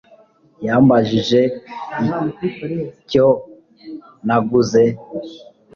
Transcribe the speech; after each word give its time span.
Yambajije 0.65 1.41
icyo 3.03 3.29
naguze 4.25 4.83